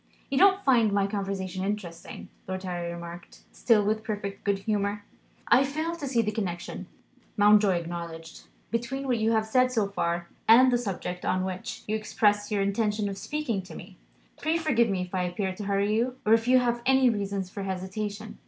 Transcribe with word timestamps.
"You 0.31 0.37
don't 0.39 0.65
find 0.65 0.91
my 0.91 1.05
conversation 1.05 1.63
interesting?" 1.63 2.29
Lord 2.47 2.63
Harry 2.63 2.91
remarked, 2.91 3.41
still 3.51 3.85
with 3.85 4.03
perfect 4.03 4.43
good 4.43 4.57
humour. 4.57 5.05
"I 5.47 5.63
fail 5.63 5.95
to 5.95 6.07
see 6.07 6.23
the 6.23 6.31
connection," 6.31 6.87
Mountjoy 7.37 7.75
acknowledged, 7.75 8.45
"between 8.71 9.05
what 9.05 9.19
you 9.19 9.33
have 9.33 9.45
said 9.45 9.71
so 9.71 9.87
far, 9.89 10.27
and 10.47 10.71
the 10.71 10.77
subject 10.79 11.23
on 11.23 11.45
which 11.45 11.83
you 11.87 11.95
expressed 11.95 12.49
your 12.49 12.63
intention 12.63 13.09
of 13.09 13.17
speaking 13.19 13.61
to 13.61 13.75
me. 13.75 13.95
Pray 14.41 14.57
forgive 14.57 14.89
me 14.89 15.01
if 15.03 15.13
I 15.13 15.21
appear 15.21 15.53
to 15.53 15.65
hurry 15.65 15.93
you 15.93 16.15
or 16.25 16.33
if 16.33 16.47
you 16.47 16.57
have 16.57 16.81
any 16.83 17.11
reasons 17.11 17.51
for 17.51 17.61
hesitation." 17.61 18.39